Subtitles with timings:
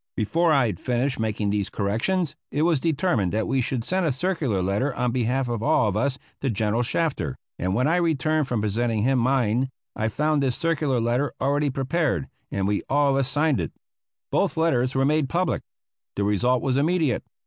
[0.15, 4.11] Before I had finished making these corrections it was determined that we should send a
[4.11, 8.47] circular letter on behalf of all of us to General Shafter, and when I returned
[8.47, 13.17] from presenting him mine, I found this circular letter already prepared and we all of
[13.17, 13.73] us signed it.
[14.31, 15.61] Both letters were made public.
[16.15, 17.21] The result was immediate.